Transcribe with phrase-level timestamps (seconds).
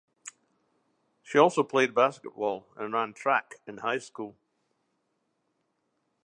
[1.21, 4.35] She also played basketball and ran track in high school.